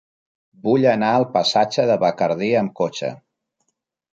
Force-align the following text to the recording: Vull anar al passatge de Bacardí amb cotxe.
Vull 0.67 0.87
anar 0.91 1.09
al 1.17 1.27
passatge 1.35 1.85
de 1.91 1.99
Bacardí 2.05 2.51
amb 2.63 2.75
cotxe. 2.81 3.13